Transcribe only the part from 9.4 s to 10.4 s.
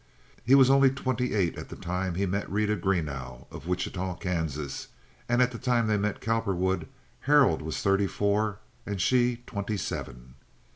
twenty seven.